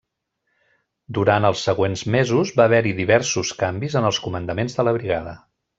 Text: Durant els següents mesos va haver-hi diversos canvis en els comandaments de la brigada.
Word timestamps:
Durant 1.17 1.47
els 1.49 1.61
següents 1.69 2.03
mesos 2.17 2.55
va 2.61 2.67
haver-hi 2.69 2.97
diversos 3.03 3.55
canvis 3.63 4.01
en 4.01 4.13
els 4.13 4.25
comandaments 4.29 4.81
de 4.81 4.89
la 4.89 5.01
brigada. 5.01 5.41